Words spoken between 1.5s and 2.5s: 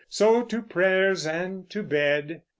to bed.